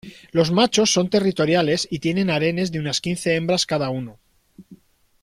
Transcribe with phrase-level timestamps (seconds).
[0.31, 4.17] Los machos son territoriales y tienen harenes de unas quince hembras cada uno.